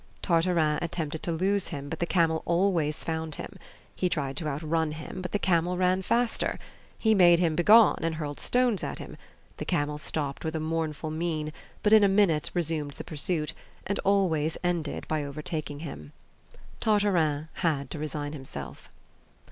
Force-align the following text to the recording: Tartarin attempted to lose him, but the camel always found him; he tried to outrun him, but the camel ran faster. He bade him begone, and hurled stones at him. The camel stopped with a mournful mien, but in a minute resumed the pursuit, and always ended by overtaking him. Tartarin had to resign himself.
Tartarin 0.23 0.79
attempted 0.81 1.21
to 1.21 1.31
lose 1.31 1.67
him, 1.67 1.87
but 1.87 1.99
the 1.99 2.07
camel 2.07 2.41
always 2.47 3.03
found 3.03 3.35
him; 3.35 3.55
he 3.95 4.09
tried 4.09 4.35
to 4.37 4.47
outrun 4.47 4.93
him, 4.93 5.21
but 5.21 5.31
the 5.31 5.37
camel 5.37 5.77
ran 5.77 6.01
faster. 6.01 6.57
He 6.97 7.13
bade 7.13 7.37
him 7.37 7.55
begone, 7.55 7.99
and 8.01 8.15
hurled 8.15 8.39
stones 8.39 8.83
at 8.83 8.97
him. 8.97 9.15
The 9.57 9.65
camel 9.65 9.99
stopped 9.99 10.43
with 10.43 10.55
a 10.55 10.59
mournful 10.59 11.11
mien, 11.11 11.53
but 11.83 11.93
in 11.93 12.03
a 12.03 12.07
minute 12.07 12.49
resumed 12.55 12.93
the 12.95 13.03
pursuit, 13.03 13.53
and 13.85 13.99
always 13.99 14.57
ended 14.63 15.07
by 15.07 15.23
overtaking 15.23 15.81
him. 15.81 16.13
Tartarin 16.79 17.49
had 17.57 17.91
to 17.91 17.99
resign 17.99 18.33
himself. 18.33 18.89